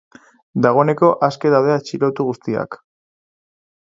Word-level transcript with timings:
Dagoeneko 0.65 1.09
aske 1.27 1.51
daude 1.55 1.75
atxilotu 1.75 2.27
guztiak. 2.31 2.79